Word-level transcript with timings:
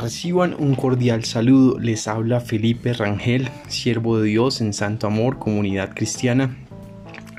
Reciban 0.00 0.56
un 0.58 0.76
cordial 0.76 1.24
saludo. 1.24 1.78
Les 1.78 2.08
habla 2.08 2.40
Felipe 2.40 2.94
Rangel, 2.94 3.50
siervo 3.68 4.18
de 4.18 4.28
Dios 4.28 4.62
en 4.62 4.72
Santo 4.72 5.06
Amor, 5.06 5.38
comunidad 5.38 5.90
cristiana. 5.94 6.56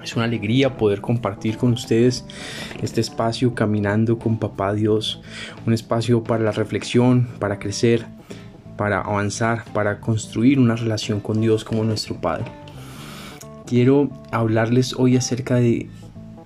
Es 0.04 0.15
una 0.15 0.25
alegría 0.25 0.77
poder 0.77 1.02
compartir 1.02 1.57
con 1.57 1.73
ustedes 1.73 2.23
este 2.84 3.02
espacio 3.02 3.55
caminando 3.55 4.20
con 4.20 4.38
Papá 4.38 4.75
Dios, 4.75 5.23
un 5.66 5.73
espacio 5.73 6.23
para 6.23 6.43
la 6.43 6.52
reflexión, 6.52 7.29
para 7.39 7.57
crecer, 7.57 8.05
para 8.78 9.02
avanzar, 9.02 9.64
para 9.73 10.00
construir 10.00 10.59
una 10.59 10.75
relación 10.75 11.20
con 11.20 11.41
Dios 11.41 11.64
como 11.64 11.84
nuestro 11.84 12.21
Padre. 12.21 12.46
Quiero 13.66 14.12
hablarles 14.32 14.93
hoy 14.93 15.18
acerca 15.18 15.55
de, 15.55 15.89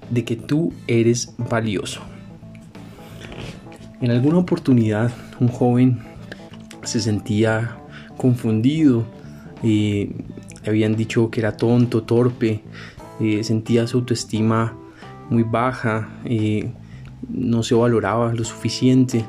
de 0.10 0.24
que 0.24 0.38
tú 0.38 0.72
eres 0.88 1.36
valioso. 1.38 2.00
En 4.00 4.12
alguna 4.12 4.38
oportunidad 4.38 5.12
un 5.40 5.48
joven 5.48 6.00
se 6.86 7.00
sentía 7.00 7.78
confundido, 8.18 9.06
le 9.64 10.10
habían 10.66 10.96
dicho 10.96 11.30
que 11.30 11.40
era 11.42 11.58
tonto, 11.58 12.04
torpe, 12.04 12.62
eh, 13.20 13.44
sentía 13.44 13.88
su 13.88 14.00
autoestima 14.00 14.78
muy 15.30 15.44
baja, 15.44 16.10
eh, 16.26 16.72
no 17.30 17.64
se 17.64 17.76
valoraba 17.76 18.34
lo 18.34 18.44
suficiente. 18.44 19.26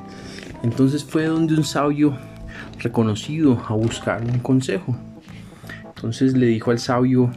Entonces 0.63 1.05
fue 1.05 1.27
donde 1.27 1.55
un 1.55 1.65
sabio 1.65 2.17
reconocido 2.81 3.63
a 3.69 3.75
buscar 3.75 4.23
un 4.23 4.39
consejo. 4.41 4.97
Entonces 5.95 6.35
le 6.37 6.47
dijo 6.47 6.71
al 6.71 6.79
sabio, 6.79 7.31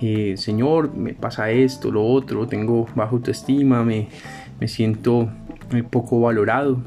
eh, 0.00 0.34
Señor, 0.36 0.94
me 0.96 1.14
pasa 1.14 1.50
esto, 1.50 1.90
lo 1.90 2.04
otro, 2.04 2.46
tengo 2.46 2.86
baja 2.94 3.12
autoestima, 3.12 3.84
me, 3.84 4.08
me 4.58 4.68
siento 4.68 5.30
poco 5.90 6.20
valorado. 6.20 6.82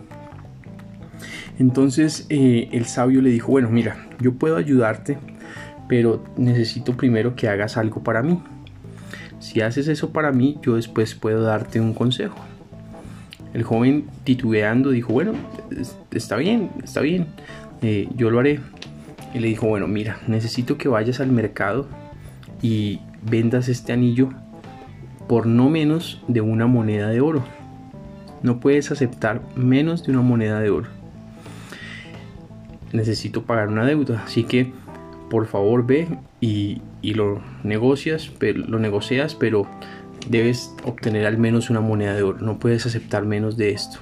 Entonces 1.59 2.25
eh, 2.29 2.69
el 2.71 2.85
sabio 2.85 3.21
le 3.21 3.29
dijo, 3.29 3.51
bueno, 3.51 3.69
mira, 3.69 4.07
yo 4.19 4.33
puedo 4.33 4.57
ayudarte, 4.57 5.17
pero 5.87 6.23
necesito 6.37 6.97
primero 6.97 7.35
que 7.35 7.47
hagas 7.47 7.77
algo 7.77 8.03
para 8.03 8.23
mí. 8.23 8.41
Si 9.39 9.61
haces 9.61 9.87
eso 9.87 10.11
para 10.11 10.31
mí, 10.31 10.57
yo 10.63 10.75
después 10.75 11.13
puedo 11.15 11.43
darte 11.43 11.79
un 11.79 11.93
consejo. 11.93 12.37
El 13.53 13.63
joven 13.63 14.05
titubeando 14.23 14.89
dijo, 14.89 15.13
bueno, 15.13 15.33
está 16.11 16.37
bien, 16.37 16.71
está 16.83 17.01
bien, 17.01 17.27
eh, 17.81 18.07
yo 18.15 18.31
lo 18.31 18.39
haré. 18.39 18.59
Y 19.33 19.39
le 19.39 19.47
dijo, 19.47 19.67
bueno, 19.67 19.87
mira, 19.87 20.19
necesito 20.27 20.77
que 20.77 20.87
vayas 20.87 21.19
al 21.19 21.31
mercado 21.31 21.87
y 22.61 23.01
vendas 23.29 23.67
este 23.67 23.93
anillo 23.93 24.29
por 25.27 25.45
no 25.45 25.69
menos 25.69 26.21
de 26.27 26.41
una 26.41 26.65
moneda 26.65 27.09
de 27.09 27.21
oro. 27.21 27.43
No 28.41 28.59
puedes 28.59 28.91
aceptar 28.91 29.41
menos 29.55 30.03
de 30.03 30.11
una 30.11 30.21
moneda 30.21 30.59
de 30.59 30.69
oro 30.69 31.02
necesito 32.93 33.43
pagar 33.43 33.67
una 33.67 33.85
deuda. 33.85 34.23
Así 34.25 34.43
que 34.43 34.71
por 35.29 35.47
favor 35.47 35.85
ve 35.85 36.07
y, 36.39 36.81
lo 37.01 37.41
negocias, 37.63 38.31
pero, 38.39 38.59
lo 38.59 38.79
negocias, 38.79 39.35
pero 39.35 39.67
debes 40.29 40.73
obtener 40.85 41.25
al 41.25 41.37
menos 41.37 41.69
una 41.69 41.81
moneda 41.81 42.15
de 42.15 42.23
oro. 42.23 42.39
No 42.39 42.59
puedes 42.59 42.85
aceptar 42.85 43.25
menos 43.25 43.57
de 43.57 43.71
esto. 43.71 43.99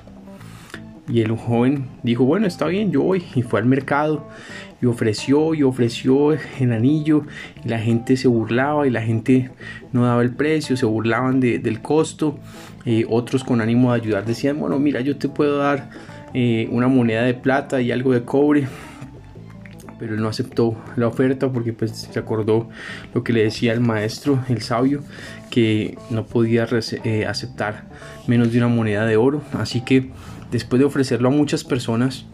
Y 1.08 1.22
el 1.22 1.36
joven 1.36 1.88
dijo, 2.04 2.26
bueno, 2.26 2.48
está 2.48 2.68
bien, 2.68 2.92
yo 2.92 3.02
voy. 3.02 3.24
Y 3.36 3.42
fue 3.42 3.60
al 3.60 3.66
mercado 3.66 4.28
y 4.82 4.86
ofreció 4.86 5.54
y 5.54 5.64
ofreció 5.64 6.34
el 6.34 6.72
anillo. 6.72 7.24
Y 7.64 7.70
la 7.70 7.80
gente 7.80 8.18
se 8.18 8.28
burlaba 8.28 8.88
y 8.88 8.90
la 8.90 9.02
gente 9.02 9.52
no 9.92 10.06
daba 10.06 10.22
el 10.22 10.32
precio, 10.32 10.78
se 10.78 10.86
burlaban 10.86 11.40
del 11.40 11.82
costo. 11.82 12.38
Eh, 12.86 13.06
otros 13.10 13.44
con 13.44 13.62
ánimo 13.62 13.94
de 13.94 14.02
ayudar 14.02 14.26
decían, 14.26 14.60
bueno, 14.60 14.80
mira, 14.80 15.02
yo 15.02 15.18
te 15.18 15.30
puedo 15.30 15.58
dar 15.58 15.90
eh, 16.34 16.68
una 16.72 16.88
moneda 16.88 17.24
de 17.24 17.34
plata 17.34 17.82
y 17.82 17.92
algo 17.92 18.14
de 18.14 18.24
cobre 18.24 18.68
pero 20.02 20.16
él 20.16 20.22
no 20.22 20.30
aceptó 20.30 20.76
la 20.96 21.08
oferta 21.08 21.52
porque 21.52 21.74
pues 21.74 21.92
se 21.92 22.18
acordó 22.18 22.68
lo 23.14 23.24
que 23.24 23.34
le 23.34 23.44
decía 23.44 23.72
el 23.72 23.82
maestro, 23.82 24.40
el 24.50 24.64
sabio, 24.64 25.04
que 25.52 25.96
no 26.10 26.26
podía 26.26 26.68
eh, 27.04 27.28
aceptar 27.28 27.84
menos 28.26 28.52
de 28.52 28.58
una 28.58 28.68
moneda 28.68 29.06
de 29.06 29.16
oro. 29.16 29.44
Así 29.54 29.82
que 29.82 30.10
después 30.50 30.80
de 30.80 30.86
ofrecerlo 30.86 31.28
a 31.28 31.32
muchas 31.32 31.64
personas, 31.64 32.26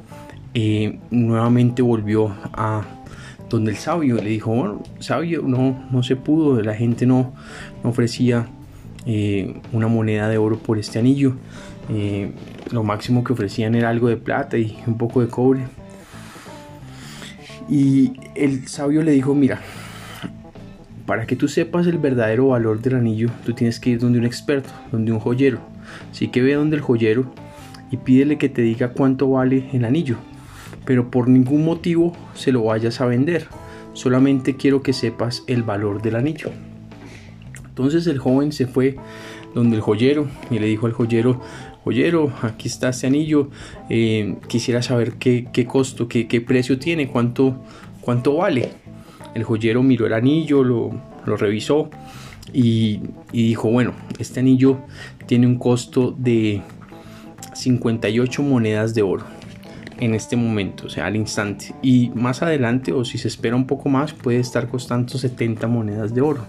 eh, 0.54 0.98
nuevamente 1.12 1.82
volvió 1.82 2.34
a 2.54 2.86
donde 3.50 3.72
el 3.72 3.78
sabio 3.78 4.16
le 4.16 4.30
dijo, 4.30 4.82
sabio, 5.00 5.42
no, 5.46 5.90
no 5.92 6.04
se 6.04 6.16
pudo, 6.16 6.62
la 6.62 6.74
gente 6.74 7.06
no, 7.06 7.34
ofrecía 7.84 8.48
una 9.74 9.88
moneda 9.88 10.30
de 10.30 10.38
oro 10.38 10.58
por 10.58 10.78
este 10.78 11.00
anillo. 11.00 11.34
Eh, 11.90 12.32
lo 12.72 12.84
máximo 12.84 13.24
que 13.24 13.34
ofrecían 13.34 13.76
era 13.76 13.90
algo 13.90 14.10
de 14.10 14.18
plata 14.18 14.58
y 14.58 14.78
un 14.88 14.98
poco 14.98 15.22
de 15.22 15.28
cobre. 15.28 15.62
Y 17.70 18.14
el 18.36 18.68
sabio 18.68 19.04
le 19.04 19.12
dijo, 19.12 19.36
mira, 19.36 19.62
para 21.06 21.26
que 21.26 21.36
tú 21.36 21.48
sepas 21.48 21.88
el 21.88 21.98
verdadero 21.98 22.50
valor 22.50 22.82
del 22.82 22.96
anillo, 22.96 23.30
tú 23.46 23.54
tienes 23.54 23.80
que 23.80 23.92
ir 23.92 24.00
donde 24.00 24.20
un 24.20 24.26
experto, 24.26 24.70
donde 24.92 25.12
un 25.12 25.20
joyero. 25.20 25.60
Así 26.12 26.28
que 26.28 26.42
ve 26.42 26.54
donde 26.54 26.76
el 26.76 26.82
joyero 26.82 27.32
y 27.92 27.98
pídele 27.98 28.38
que 28.38 28.50
te 28.50 28.62
diga 28.62 28.90
cuánto 28.90 29.30
vale 29.30 29.70
el 29.74 29.86
anillo. 29.86 30.18
Pero 30.86 31.10
por 31.12 31.28
ningún 31.28 31.64
motivo 31.66 32.14
se 32.34 32.52
lo 32.52 32.64
vayas 32.64 33.02
a 33.02 33.06
vender. 33.06 33.48
Solamente 33.94 34.56
quiero 34.56 34.82
que 34.82 34.94
sepas 34.94 35.44
el 35.48 35.64
valor 35.64 36.02
del 36.02 36.16
anillo. 36.16 36.52
Entonces 37.68 38.08
el 38.08 38.18
joven 38.18 38.52
se 38.52 38.68
fue 38.68 38.98
donde 39.54 39.76
el 39.76 39.82
joyero 39.82 40.28
y 40.50 40.60
le 40.60 40.68
dijo 40.68 40.88
al 40.88 40.94
joyero, 40.94 41.42
joyero, 41.88 42.34
aquí 42.42 42.68
está 42.68 42.90
este 42.90 43.08
anillo, 43.08 43.50
eh, 43.90 44.36
quisiera 44.48 44.82
saber 44.82 45.14
qué, 45.14 45.66
costo, 45.66 46.10
qué, 46.10 46.42
precio 46.42 46.78
tiene, 46.78 47.08
cuánto, 47.08 47.64
cuánto 48.02 48.36
vale. 48.36 48.72
El 49.34 49.44
joyero 49.44 49.84
miró 49.84 50.06
el 50.06 50.14
anillo, 50.14 50.64
lo, 50.64 50.92
revisó 51.38 51.90
y, 52.54 53.00
dijo, 53.32 53.70
bueno, 53.70 53.94
este 54.20 54.42
anillo 54.42 54.80
tiene 55.28 55.48
un 55.48 55.58
costo 55.58 56.14
de 56.18 56.62
58 57.54 58.44
monedas 58.44 58.94
de 58.94 59.02
oro 59.04 59.26
en 60.00 60.14
este 60.14 60.36
momento, 60.36 60.88
o 60.88 60.90
sea, 60.90 61.06
al 61.06 61.16
instante. 61.16 61.74
Y 61.82 62.12
más 62.16 62.42
adelante, 62.42 62.92
o 62.92 63.06
si 63.06 63.18
se 63.18 63.30
espera 63.30 63.56
un 63.56 63.66
poco 63.66 63.88
más, 63.88 64.14
puede 64.14 64.40
estar 64.40 64.68
costando 64.68 65.18
70 65.18 65.68
monedas 65.68 66.14
de 66.14 66.22
oro. 66.22 66.46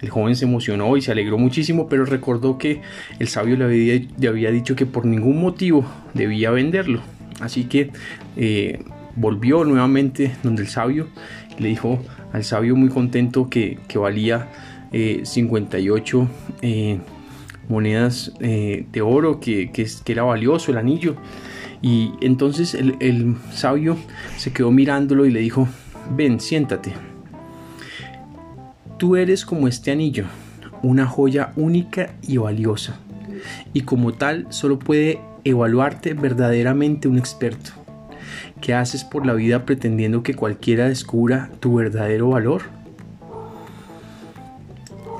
El 0.00 0.08
joven 0.08 0.34
se 0.34 0.46
emocionó 0.46 0.96
y 0.96 1.02
se 1.02 1.12
alegró 1.12 1.38
muchísimo, 1.38 1.88
pero 1.88 2.04
recordó 2.04 2.58
que 2.58 2.80
el 3.18 3.28
sabio 3.28 3.56
le 3.56 4.28
había, 4.28 4.50
dicho 4.50 4.74
que 4.74 4.86
por 4.86 5.04
ningún 5.04 5.40
motivo 5.40 5.84
debía 6.14 6.50
venderlo. 6.50 7.00
Así 7.40 7.64
que 7.64 7.90
eh, 8.36 8.82
volvió 9.16 9.64
nuevamente 9.64 10.32
donde 10.42 10.62
el 10.62 10.68
sabio 10.68 11.08
le 11.58 11.68
dijo 11.68 12.02
al 12.32 12.44
sabio 12.44 12.76
muy 12.76 12.88
contento 12.88 13.50
que, 13.50 13.78
valía 13.94 14.48
58 14.92 16.22
eh, 16.22 16.26
eh, 16.62 16.98
monedas 17.68 18.32
de 18.40 19.02
oro, 19.02 19.40
que, 19.40 19.70
que, 19.70 19.86
era 20.06 20.22
valioso 20.22 20.70
el 20.70 20.78
anillo. 20.78 21.16
Y 21.82 22.12
entonces 22.20 22.74
el 22.74 23.36
sabio 23.52 23.96
se 24.36 24.52
quedó 24.52 24.70
mirándolo 24.70 25.26
y 25.26 25.30
le 25.30 25.40
dijo, 25.40 25.68
ven, 26.14 26.40
siéntate. 26.40 27.09
Tú 29.00 29.16
eres 29.16 29.46
como 29.46 29.66
este 29.66 29.90
anillo, 29.92 30.26
una 30.82 31.06
joya 31.06 31.54
única 31.56 32.12
y 32.20 32.36
valiosa, 32.36 32.98
y 33.72 33.80
como 33.80 34.12
tal 34.12 34.46
solo 34.50 34.78
puede 34.78 35.20
evaluarte 35.42 36.12
verdaderamente 36.12 37.08
un 37.08 37.16
experto. 37.16 37.70
¿Qué 38.60 38.74
haces 38.74 39.04
por 39.04 39.24
la 39.24 39.32
vida 39.32 39.64
pretendiendo 39.64 40.22
que 40.22 40.34
cualquiera 40.34 40.86
descubra 40.86 41.50
tu 41.60 41.76
verdadero 41.76 42.28
valor? 42.28 42.64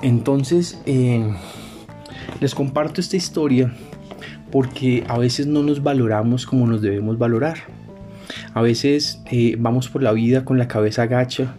Entonces, 0.03 0.79
eh, 0.85 1.35
les 2.39 2.55
comparto 2.55 3.01
esta 3.01 3.17
historia 3.17 3.73
porque 4.53 5.05
a 5.09 5.17
veces 5.17 5.47
no 5.47 5.63
nos 5.63 5.83
valoramos 5.83 6.45
como 6.45 6.67
nos 6.67 6.83
debemos 6.83 7.17
valorar. 7.17 7.57
A 8.53 8.61
veces 8.61 9.23
eh, 9.31 9.57
vamos 9.59 9.89
por 9.89 10.03
la 10.03 10.13
vida 10.13 10.45
con 10.45 10.59
la 10.59 10.69
cabeza 10.69 11.07
gacha, 11.07 11.55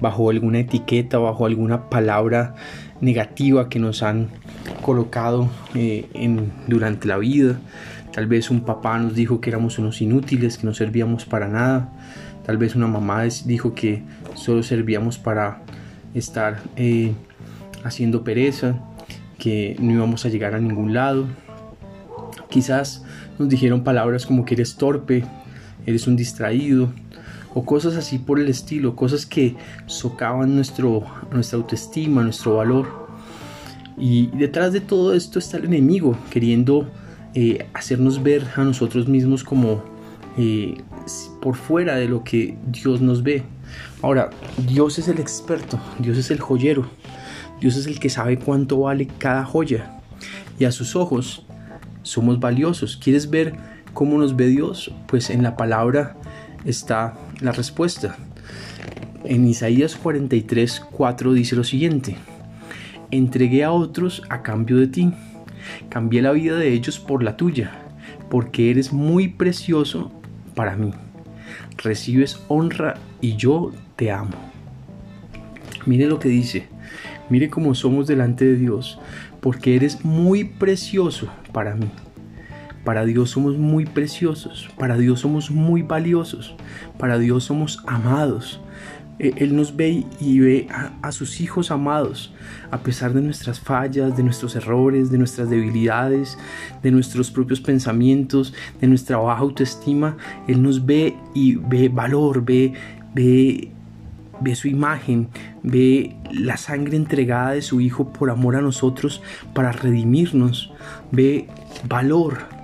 bajo 0.00 0.30
alguna 0.30 0.60
etiqueta, 0.60 1.18
bajo 1.18 1.46
alguna 1.46 1.88
palabra 1.90 2.54
negativa 3.00 3.68
que 3.68 3.78
nos 3.78 4.02
han 4.02 4.28
colocado 4.82 5.48
eh, 5.74 6.06
durante 6.66 7.08
la 7.08 7.18
vida. 7.18 7.58
Tal 8.12 8.26
vez 8.26 8.50
un 8.50 8.62
papá 8.62 8.98
nos 8.98 9.14
dijo 9.14 9.40
que 9.40 9.50
éramos 9.50 9.78
unos 9.78 10.00
inútiles, 10.02 10.58
que 10.58 10.66
no 10.66 10.74
servíamos 10.74 11.24
para 11.24 11.48
nada. 11.48 11.92
Tal 12.44 12.58
vez 12.58 12.74
una 12.74 12.86
mamá 12.86 13.24
dijo 13.44 13.74
que 13.74 14.02
solo 14.34 14.62
servíamos 14.62 15.18
para 15.18 15.62
estar 16.14 16.60
eh, 16.76 17.12
haciendo 17.84 18.24
pereza, 18.24 18.74
que 19.38 19.76
no 19.78 19.92
íbamos 19.92 20.24
a 20.24 20.28
llegar 20.28 20.54
a 20.54 20.58
ningún 20.58 20.92
lado. 20.92 21.26
Quizás 22.48 23.04
nos 23.38 23.48
dijeron 23.48 23.84
palabras 23.84 24.26
como 24.26 24.44
que 24.44 24.54
eres 24.54 24.76
torpe, 24.76 25.24
eres 25.86 26.06
un 26.08 26.16
distraído, 26.16 26.90
o 27.54 27.64
cosas 27.64 27.96
así 27.96 28.18
por 28.18 28.38
el 28.38 28.48
estilo, 28.48 28.96
cosas 28.96 29.26
que 29.26 29.56
socavan 29.86 30.54
nuestro, 30.54 31.04
nuestra 31.32 31.58
autoestima, 31.58 32.22
nuestro 32.22 32.56
valor. 32.56 33.08
Y 33.98 34.28
detrás 34.28 34.72
de 34.72 34.80
todo 34.80 35.14
esto 35.14 35.38
está 35.38 35.58
el 35.58 35.66
enemigo 35.66 36.16
queriendo 36.30 36.88
eh, 37.34 37.66
hacernos 37.74 38.22
ver 38.22 38.46
a 38.56 38.64
nosotros 38.64 39.08
mismos 39.08 39.44
como 39.44 39.82
eh, 40.38 40.80
por 41.40 41.56
fuera 41.56 41.96
de 41.96 42.08
lo 42.08 42.24
que 42.24 42.56
Dios 42.66 43.00
nos 43.00 43.22
ve. 43.22 43.42
Ahora, 44.02 44.30
Dios 44.66 44.98
es 44.98 45.08
el 45.08 45.18
experto, 45.18 45.78
Dios 45.98 46.18
es 46.18 46.30
el 46.30 46.40
joyero, 46.40 46.86
Dios 47.60 47.76
es 47.76 47.86
el 47.86 48.00
que 48.00 48.10
sabe 48.10 48.38
cuánto 48.38 48.80
vale 48.80 49.06
cada 49.18 49.44
joya. 49.44 50.00
Y 50.58 50.64
a 50.64 50.72
sus 50.72 50.96
ojos 50.96 51.44
somos 52.02 52.40
valiosos. 52.40 52.96
¿Quieres 52.96 53.30
ver 53.30 53.54
cómo 53.92 54.18
nos 54.18 54.36
ve 54.36 54.46
Dios? 54.46 54.92
Pues 55.06 55.30
en 55.30 55.42
la 55.42 55.56
palabra 55.56 56.16
está 56.64 57.14
la 57.40 57.52
respuesta. 57.52 58.16
En 59.24 59.46
Isaías 59.46 59.96
43, 59.96 60.80
4 60.90 61.32
dice 61.32 61.56
lo 61.56 61.64
siguiente. 61.64 62.16
Entregué 63.10 63.64
a 63.64 63.72
otros 63.72 64.22
a 64.28 64.42
cambio 64.42 64.76
de 64.76 64.86
ti. 64.86 65.12
Cambié 65.88 66.22
la 66.22 66.32
vida 66.32 66.56
de 66.56 66.72
ellos 66.72 66.98
por 66.98 67.22
la 67.22 67.36
tuya, 67.36 67.70
porque 68.28 68.70
eres 68.70 68.92
muy 68.92 69.28
precioso 69.28 70.12
para 70.54 70.76
mí. 70.76 70.92
Recibes 71.78 72.40
honra 72.48 72.94
y 73.20 73.36
yo 73.36 73.72
te 73.96 74.10
amo. 74.10 74.36
Mire 75.86 76.06
lo 76.06 76.18
que 76.18 76.28
dice. 76.28 76.68
Mire 77.28 77.48
cómo 77.48 77.74
somos 77.74 78.06
delante 78.06 78.44
de 78.44 78.56
Dios, 78.56 78.98
porque 79.40 79.76
eres 79.76 80.04
muy 80.04 80.44
precioso 80.44 81.28
para 81.52 81.74
mí. 81.74 81.88
Para 82.84 83.04
Dios 83.04 83.30
somos 83.30 83.58
muy 83.58 83.84
preciosos, 83.84 84.70
para 84.78 84.96
Dios 84.96 85.20
somos 85.20 85.50
muy 85.50 85.82
valiosos, 85.82 86.54
para 86.98 87.18
Dios 87.18 87.44
somos 87.44 87.82
amados. 87.86 88.60
E, 89.20 89.34
Él 89.36 89.54
nos 89.54 89.76
ve 89.76 90.06
y 90.18 90.40
ve 90.40 90.66
a, 91.02 91.12
sus 91.12 91.42
hijos 91.42 91.70
amados, 91.70 92.32
a 92.70 92.78
pesar 92.78 93.12
de 93.12 93.20
nuestras 93.20 93.60
fallas, 93.60 94.16
de 94.16 94.22
nuestros 94.22 94.56
errores, 94.56 95.10
de 95.10 95.18
nuestras 95.18 95.50
debilidades, 95.50 96.38
de 96.82 96.90
nuestros 96.90 97.30
propios 97.30 97.60
pensamientos, 97.60 98.54
de 98.80 98.86
nuestra 98.86 99.18
baja 99.18 99.42
autoestima. 99.42 100.16
Él 100.48 100.62
nos 100.62 100.86
ve 100.86 101.14
y 101.34 101.56
ve 101.56 101.90
valor, 101.90 102.42
ve, 102.46 102.72
ve, 103.14 103.70
ve 104.40 104.54
su 104.54 104.68
imagen, 104.68 105.28
ve 105.62 106.16
la 106.32 106.56
sangre 106.56 106.96
entregada 106.96 107.50
de 107.50 107.60
su 107.60 107.82
Hijo 107.82 108.14
por 108.14 108.30
amor 108.30 108.56
a 108.56 108.62
nosotros 108.62 109.22
para 109.52 109.70
redimirnos, 109.70 110.72
ve 111.12 111.46
valor, 111.86 112.59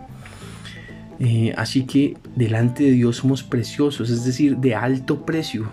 eh, 1.19 1.55
así 1.57 1.85
que 1.85 2.17
delante 2.35 2.85
de 2.85 2.91
Dios 2.93 3.17
somos 3.17 3.43
preciosos, 3.43 4.11
es 4.11 4.25
decir, 4.25 4.59
de 4.59 4.75
alto 4.75 5.25
precio. 5.25 5.69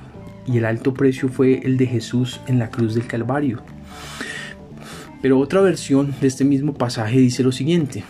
Y 0.46 0.58
el 0.58 0.66
alto 0.66 0.94
precio 0.94 1.30
fue 1.30 1.62
el 1.64 1.78
de 1.78 1.88
Jesús 1.88 2.42
en 2.48 2.60
la 2.60 2.70
cruz 2.70 2.96
del 2.96 3.08
Calvario. 3.08 3.62
Pero 5.22 5.40
otra 5.40 5.62
versión 5.62 6.14
de 6.20 6.28
este 6.28 6.44
mismo 6.44 6.74
pasaje 6.74 7.18
dice 7.18 7.44
lo 7.44 7.52
siguiente. 7.52 8.04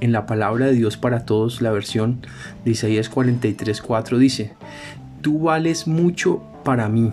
En 0.00 0.12
la 0.12 0.26
palabra 0.26 0.66
de 0.66 0.74
Dios 0.74 0.96
para 0.96 1.24
todos, 1.24 1.60
la 1.60 1.70
versión 1.70 2.26
de 2.64 2.72
Isaías 2.72 3.10
43:4 3.10 4.18
dice, 4.18 4.52
Tú 5.22 5.40
vales 5.40 5.86
mucho 5.86 6.42
para 6.64 6.88
mí, 6.88 7.12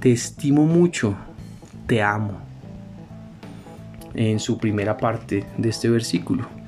te 0.00 0.12
estimo 0.12 0.64
mucho, 0.64 1.16
te 1.86 2.02
amo. 2.02 2.40
En 4.14 4.40
su 4.40 4.58
primera 4.58 4.96
parte 4.96 5.44
de 5.56 5.68
este 5.68 5.88
versículo. 5.88 6.61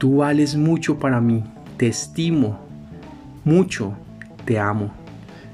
Tú 0.00 0.16
vales 0.16 0.56
mucho 0.56 0.98
para 0.98 1.20
mí, 1.20 1.44
te 1.76 1.86
estimo 1.86 2.58
mucho, 3.44 3.92
te 4.46 4.58
amo. 4.58 4.94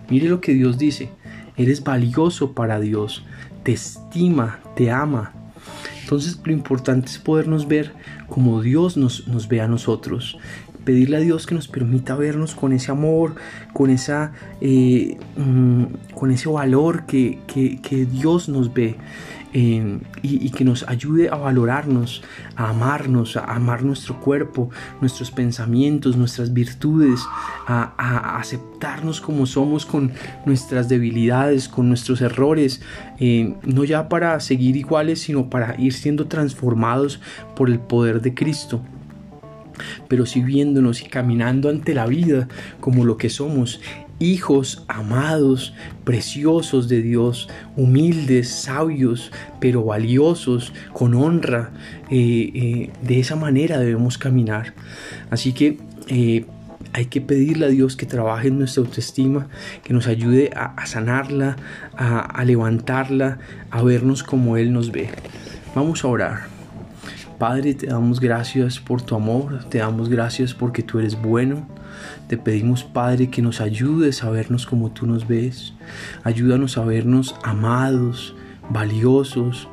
Mire 0.08 0.28
lo 0.28 0.40
que 0.40 0.54
Dios 0.54 0.78
dice, 0.78 1.10
eres 1.56 1.82
valioso 1.82 2.52
para 2.52 2.78
Dios, 2.78 3.24
te 3.64 3.72
estima, 3.72 4.60
te 4.76 4.92
ama. 4.92 5.32
Entonces 6.00 6.38
lo 6.44 6.52
importante 6.52 7.08
es 7.08 7.18
podernos 7.18 7.66
ver 7.66 7.92
como 8.28 8.62
Dios 8.62 8.96
nos, 8.96 9.26
nos 9.26 9.48
ve 9.48 9.62
a 9.62 9.66
nosotros. 9.66 10.38
Pedirle 10.84 11.16
a 11.16 11.20
Dios 11.20 11.44
que 11.44 11.56
nos 11.56 11.66
permita 11.66 12.14
vernos 12.14 12.54
con 12.54 12.72
ese 12.72 12.92
amor, 12.92 13.34
con, 13.72 13.90
esa, 13.90 14.30
eh, 14.60 15.18
mm, 15.36 16.14
con 16.14 16.30
ese 16.30 16.48
valor 16.48 17.04
que, 17.06 17.40
que 17.48 18.06
Dios 18.06 18.48
nos 18.48 18.72
ve 18.72 18.96
y, 19.56 20.50
que 20.50 20.64
nos 20.64 20.86
ayude 20.88 21.28
a 21.28 21.36
valorarnos, 21.36 22.22
a 22.56 22.70
amarnos, 22.70 23.36
a 23.36 23.44
amar 23.44 23.82
nuestro 23.82 24.20
cuerpo, 24.20 24.70
nuestros 25.00 25.30
pensamientos, 25.30 26.16
nuestras 26.16 26.52
virtudes, 26.52 27.20
a, 27.66 28.36
aceptarnos 28.38 29.20
como 29.20 29.46
somos 29.46 29.86
con 29.86 30.12
nuestras 30.44 30.88
debilidades, 30.88 31.68
con 31.68 31.88
nuestros 31.88 32.20
errores, 32.20 32.82
eh, 33.18 33.54
no 33.64 33.84
ya 33.84 34.08
para 34.08 34.38
seguir 34.40 34.76
iguales, 34.76 35.20
sino 35.20 35.48
para 35.48 35.74
ir 35.80 35.92
siendo 35.92 36.26
transformados 36.26 37.20
por 37.54 37.70
el 37.70 37.78
poder 37.78 38.20
de 38.20 38.34
Cristo. 38.34 38.82
Pero 40.08 40.26
si 40.26 40.42
viéndonos 40.42 41.02
y 41.02 41.06
caminando 41.06 41.68
ante 41.68 41.94
la 41.94 42.06
vida 42.06 42.48
como 42.80 43.04
lo 43.04 43.16
que 43.16 43.28
somos 43.28 43.80
hijos 44.18 44.84
amados, 44.88 45.74
preciosos 46.04 46.88
de 46.88 47.02
Dios, 47.02 47.48
humildes, 47.76 48.48
sabios, 48.48 49.30
pero 49.60 49.84
valiosos, 49.84 50.72
con 50.92 51.14
honra. 51.14 51.70
Eh, 52.10 52.50
eh, 52.54 52.90
de 53.02 53.20
esa 53.20 53.36
manera 53.36 53.78
debemos 53.78 54.18
caminar. 54.18 54.74
Así 55.30 55.52
que 55.52 55.78
eh, 56.08 56.46
hay 56.92 57.06
que 57.06 57.20
pedirle 57.20 57.66
a 57.66 57.68
Dios 57.68 57.96
que 57.96 58.06
trabaje 58.06 58.48
en 58.48 58.58
nuestra 58.58 58.82
autoestima, 58.82 59.48
que 59.82 59.92
nos 59.92 60.06
ayude 60.06 60.50
a, 60.54 60.86
sanarla, 60.86 61.56
a 61.96 62.42
levantarla, 62.44 63.38
a 63.70 63.82
vernos 63.82 64.22
como 64.22 64.56
Él 64.56 64.72
nos 64.72 64.92
ve. 64.92 65.10
Vamos 65.74 66.04
a 66.04 66.08
orar. 66.08 66.56
Padre, 67.38 67.74
te 67.74 67.86
damos 67.86 68.18
gracias 68.18 68.80
por 68.80 69.02
tu 69.02 69.14
amor, 69.14 69.64
te 69.68 69.78
damos 69.78 70.08
gracias 70.08 70.54
porque 70.54 70.82
tú 70.82 70.98
eres 71.00 71.20
bueno. 71.20 71.68
Te 72.28 72.36
pedimos, 72.36 72.84
Padre, 72.84 73.30
que 73.30 73.42
nos 73.42 73.60
ayudes 73.60 74.24
a 74.24 74.30
vernos 74.30 74.66
como 74.66 74.90
tú 74.90 75.06
nos 75.06 75.26
ves. 75.26 75.74
Ayúdanos 76.24 76.78
a 76.78 76.84
vernos 76.84 77.34
amados, 77.42 78.34
valiosos, 78.70 79.68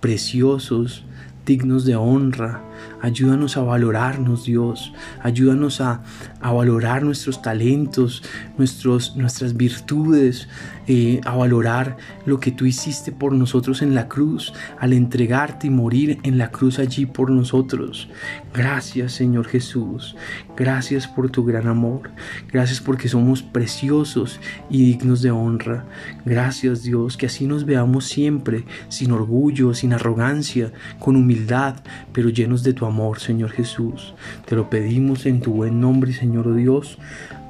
preciosos, 0.00 1.04
dignos 1.44 1.84
de 1.84 1.96
honra. 1.96 2.62
Ayúdanos 3.00 3.56
a 3.56 3.62
valorarnos, 3.62 4.44
Dios. 4.44 4.92
Ayúdanos 5.22 5.80
a, 5.80 6.02
valorar 6.40 7.02
nuestros 7.02 7.42
talentos, 7.42 8.22
nuestros, 8.56 9.16
nuestras 9.16 9.56
virtudes, 9.56 10.48
eh, 10.86 11.20
a 11.24 11.36
valorar 11.36 11.96
lo 12.26 12.40
que 12.40 12.50
tú 12.50 12.64
hiciste 12.64 13.12
por 13.12 13.32
nosotros 13.32 13.82
en 13.82 13.94
la 13.94 14.08
cruz, 14.08 14.52
al 14.78 14.92
entregarte 14.92 15.66
y 15.66 15.70
morir 15.70 16.18
en 16.22 16.38
la 16.38 16.50
cruz 16.50 16.78
allí 16.78 17.06
por 17.06 17.30
nosotros. 17.30 18.08
Gracias, 18.54 19.12
Señor 19.12 19.46
Jesús. 19.46 20.16
Gracias 20.56 21.06
por 21.06 21.30
tu 21.30 21.44
gran 21.44 21.68
amor. 21.68 22.10
Gracias 22.50 22.80
porque 22.80 23.08
somos 23.08 23.42
preciosos 23.42 24.40
y 24.70 24.84
dignos 24.84 25.22
de 25.22 25.30
honra. 25.30 25.84
Gracias, 26.24 26.82
Dios, 26.82 27.16
que 27.16 27.26
así 27.26 27.46
nos 27.46 27.64
veamos 27.64 28.06
siempre, 28.06 28.64
sin 28.88 29.12
orgullo, 29.12 29.74
sin 29.74 29.92
arrogancia, 29.92 30.72
con 30.98 31.16
humildad, 31.16 31.76
pero 32.12 32.28
llenos 32.28 32.62
de 32.62 32.67
tu 32.72 32.86
amor, 32.86 33.20
Señor 33.20 33.50
Jesús. 33.50 34.14
Te 34.46 34.56
lo 34.56 34.70
pedimos 34.70 35.26
en 35.26 35.40
tu 35.40 35.52
buen 35.52 35.80
nombre, 35.80 36.12
Señor 36.12 36.54
Dios. 36.54 36.98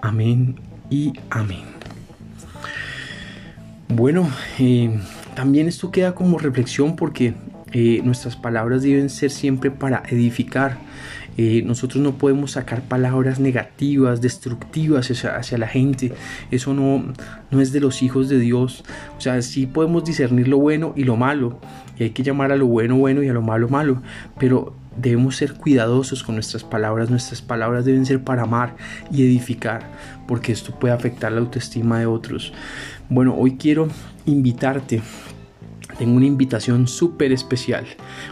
Amén 0.03 0.57
y 0.91 1.13
amén. 1.31 1.65
Bueno, 3.89 4.29
eh, 4.59 4.99
también 5.35 5.69
esto 5.69 5.91
queda 5.91 6.15
como 6.15 6.39
reflexión 6.39 6.97
porque 6.97 7.35
eh, 7.73 8.01
nuestras 8.05 8.37
palabras 8.37 8.83
deben 8.83 9.11
ser 9.11 9.31
siempre 9.31 9.71
para 9.71 10.03
edificar. 10.09 10.79
Eh, 11.37 11.63
nosotros 11.65 12.03
no 12.03 12.19
podemos 12.19 12.53
sacar 12.53 12.83
palabras 12.83 13.39
negativas, 13.39 14.21
destructivas 14.21 15.09
hacia, 15.25 15.57
la 15.57 15.69
gente. 15.69 16.13
Eso 16.51 16.75
no, 16.75 17.05
no 17.51 17.61
es 17.61 17.73
de 17.73 17.81
los 17.81 18.03
hijos 18.03 18.29
de 18.29 18.41
Dios. 18.41 18.85
O 19.17 19.21
sea, 19.21 19.41
sí 19.43 19.67
podemos 19.67 20.05
discernir 20.05 20.49
lo 20.49 20.59
bueno 20.59 20.93
y 20.97 21.05
lo 21.05 21.17
malo. 21.17 21.61
Y 21.97 22.05
hay 22.05 22.11
que 22.11 22.25
llamar 22.25 22.51
a 22.51 22.57
lo 22.57 22.67
bueno 22.67 22.97
bueno 22.97 23.23
y 23.23 23.29
a 23.29 23.33
lo 23.33 23.43
malo 23.43 23.69
malo. 23.69 24.03
Pero 24.39 24.75
debemos 25.01 25.37
ser 25.37 25.55
cuidadosos 25.55 26.23
con 26.23 26.35
nuestras 26.35 26.65
palabras. 26.65 27.11
Nuestras 27.11 27.43
palabras 27.43 27.85
deben 27.85 28.07
ser 28.07 28.23
para 28.23 28.43
amar 28.43 28.77
y 29.11 29.23
edificar. 29.23 29.91
Porque 30.27 30.53
esto 30.53 30.79
puede 30.79 30.95
afectar 30.95 31.33
la 31.33 31.41
autoestima 31.41 31.99
de 31.99 32.07
otros. 32.07 32.53
Bueno, 33.09 33.35
hoy 33.37 33.57
quiero 33.57 33.89
invitarte 34.27 35.03
tengo 35.99 36.17
una 36.17 36.27
invitación 36.27 36.87
súper 36.87 37.33
especial. 37.33 37.85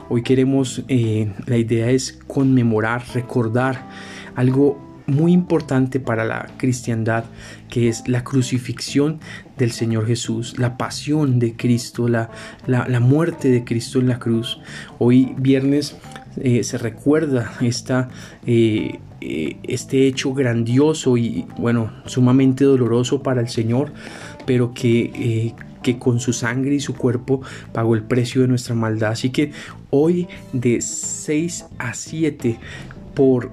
Hoy 0.09 0.23
queremos, 0.23 0.85
eh, 0.87 1.33
la 1.47 1.57
idea 1.57 1.91
es 1.91 2.17
conmemorar, 2.29 3.03
recordar 3.13 3.89
algo 4.37 4.87
muy 5.07 5.33
importante 5.33 6.01
para 6.01 6.25
la 6.25 6.49
cristiandad, 6.59 7.25
que 7.69 7.89
es 7.89 8.07
la 8.09 8.25
crucifixión 8.25 9.21
del 9.57 9.73
Señor 9.73 10.07
Jesús, 10.07 10.59
la 10.59 10.77
pasión 10.77 11.39
de 11.39 11.57
Cristo, 11.57 12.09
la, 12.09 12.31
la, 12.67 13.01
muerte 13.01 13.49
de 13.49 13.65
Cristo 13.65 14.01
en 14.01 14.09
la 14.09 14.19
cruz. 14.19 14.61
Hoy 14.99 15.35
viernes 15.39 15.97
eh, 16.41 16.65
se 16.65 16.79
recuerda 16.79 17.53
esta, 17.61 18.09
eh, 18.47 18.99
este 19.21 20.07
hecho 20.07 20.35
grandioso 20.35 21.17
y 21.17 21.47
bueno, 21.59 21.93
sumamente 22.07 22.65
doloroso 22.65 23.23
para 23.23 23.41
el 23.41 23.49
Señor, 23.49 23.93
pero 24.47 24.73
que 24.73 25.55
que 25.87 26.01
con 26.01 26.19
su 26.19 26.33
sangre 26.33 26.75
y 26.75 26.81
su 26.81 26.95
cuerpo 26.97 27.43
pagó 27.73 27.95
el 27.95 28.03
precio 28.03 28.43
de 28.43 28.49
nuestra 28.49 28.75
maldad. 28.75 29.13
Así 29.13 29.31
que 29.31 29.53
hoy 29.91 30.27
de 30.53 30.81
6 30.81 31.67
a 31.79 31.95
7 31.95 32.59
por 33.15 33.53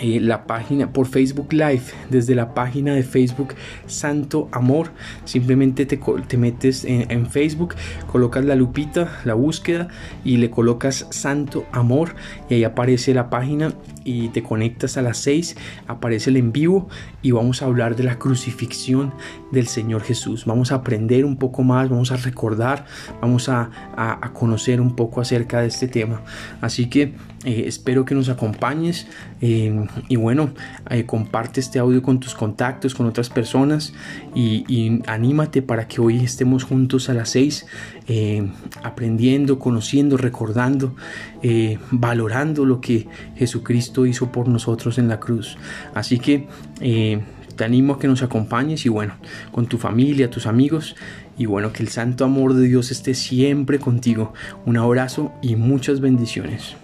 eh, 0.00 0.20
la 0.20 0.46
página 0.46 0.92
por 0.92 1.06
Facebook 1.06 1.52
Live, 1.52 1.82
desde 2.08 2.34
la 2.34 2.54
página 2.54 2.94
de 2.94 3.02
Facebook 3.02 3.54
Santo 3.86 4.48
Amor. 4.52 4.90
Simplemente 5.24 5.86
te, 5.86 6.00
te 6.26 6.36
metes 6.36 6.84
en, 6.84 7.26
Facebook, 7.26 7.74
colocas 8.10 8.44
la 8.44 8.54
lupita, 8.54 9.20
la 9.24 9.34
búsqueda 9.34 9.88
y 10.24 10.38
le 10.38 10.50
colocas 10.50 11.06
Santo 11.10 11.66
Amor 11.72 12.14
y 12.48 12.54
ahí 12.54 12.64
aparece 12.64 13.14
la 13.14 13.30
página 13.30 13.72
y 14.04 14.28
te 14.28 14.42
conectas 14.42 14.96
a 14.96 15.02
las 15.02 15.18
6, 15.18 15.56
aparece 15.86 16.30
el 16.30 16.36
en 16.36 16.52
vivo 16.52 16.88
y 17.22 17.32
vamos 17.32 17.62
a 17.62 17.66
hablar 17.66 17.96
de 17.96 18.04
la 18.04 18.18
crucifixión 18.18 19.12
del 19.52 19.66
Señor 19.66 20.02
Jesús. 20.02 20.44
Vamos 20.46 20.72
a 20.72 20.76
aprender 20.76 21.24
un 21.24 21.36
poco 21.36 21.62
más, 21.62 21.88
vamos 21.88 22.12
a 22.12 22.16
recordar, 22.16 22.86
vamos 23.20 23.48
a, 23.48 23.70
a, 23.96 24.32
conocer 24.32 24.80
un 24.80 24.96
poco 24.96 25.20
acerca 25.20 25.60
de 25.60 25.68
este 25.68 25.88
tema. 25.88 26.22
Así 26.60 26.86
que 26.88 27.14
eh, 27.44 27.64
espero 27.66 28.04
que 28.04 28.14
nos 28.14 28.28
acompañes. 28.28 29.06
Eh, 29.40 29.86
y 30.08 30.16
bueno, 30.16 30.50
eh, 30.90 31.06
comparte 31.06 31.60
este 31.60 31.78
audio 31.78 32.02
con 32.02 32.20
tus 32.20 32.34
contactos, 32.34 32.94
con 32.94 33.06
otras 33.06 33.30
personas 33.30 33.92
y, 34.34 35.00
anímate 35.06 35.62
para 35.62 35.88
que 35.88 36.00
hoy 36.00 36.18
estemos 36.24 36.64
juntos 36.64 37.08
a 37.08 37.14
las 37.14 37.30
6 37.30 37.66
eh, 38.08 38.50
aprendiendo, 38.82 39.58
conociendo, 39.58 40.16
recordando, 40.16 40.96
eh, 41.42 41.78
valorando 41.90 42.64
lo 42.64 42.80
que 42.80 43.06
Jesucristo 43.36 43.89
hizo 44.06 44.32
por 44.32 44.48
nosotros 44.48 44.98
en 44.98 45.08
la 45.08 45.20
cruz. 45.20 45.56
Así 45.94 46.18
que 46.18 46.46
te 46.80 47.64
animo 47.64 47.94
a 47.94 47.98
que 47.98 48.08
nos 48.08 48.22
acompañes 48.22 48.86
y 48.86 48.88
bueno, 48.88 49.14
con 49.52 49.66
tu 49.66 49.76
familia, 49.76 50.30
tus 50.30 50.46
amigos 50.46 50.96
y 51.36 51.46
bueno, 51.46 51.72
que 51.72 51.82
el 51.82 51.88
santo 51.88 52.24
amor 52.24 52.54
de 52.54 52.66
Dios 52.66 52.90
esté 52.90 53.14
siempre 53.14 53.78
contigo. 53.78 54.32
Un 54.66 54.76
abrazo 54.76 55.32
y 55.42 55.56
muchas 55.56 56.00
bendiciones. 56.00 56.76